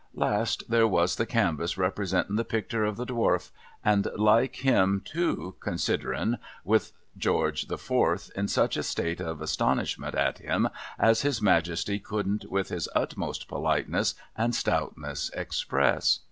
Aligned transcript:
Last, 0.15 0.63
there 0.67 0.87
was 0.87 1.17
the 1.17 1.27
canvass, 1.27 1.77
representin 1.77 2.35
the 2.35 2.43
picter 2.43 2.83
of 2.85 2.97
the 2.97 3.05
Dwarf, 3.05 3.51
and 3.85 4.07
like 4.17 4.55
him 4.55 5.03
too 5.05 5.57
(considerin), 5.59 6.39
with 6.65 6.91
George 7.15 7.67
the 7.67 7.77
Fourth 7.77 8.31
in 8.35 8.47
such 8.47 8.77
a 8.77 8.81
state 8.81 9.21
of 9.21 9.43
astonishment 9.43 10.15
at 10.15 10.39
him 10.39 10.69
as 10.97 11.21
His 11.21 11.39
Majesty 11.39 11.99
couldn't 11.99 12.49
with 12.49 12.69
his 12.69 12.89
utmost 12.95 13.47
])oliteness 13.49 14.15
and 14.35 14.55
stoutness 14.55 15.29
express. 15.35 16.19